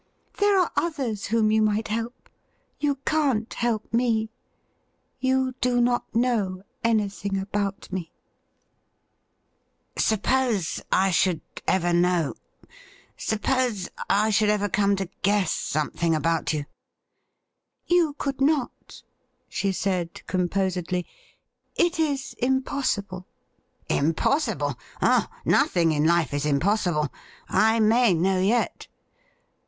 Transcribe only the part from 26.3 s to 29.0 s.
is impossible. I may know yet.'